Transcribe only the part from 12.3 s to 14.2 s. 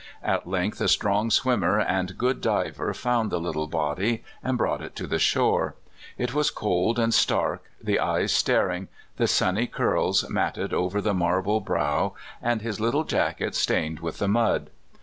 and his little jacket stained with